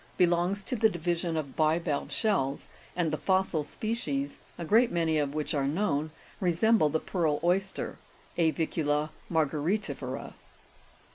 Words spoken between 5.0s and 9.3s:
of which are known, resemble the pearl oyster (A'vicula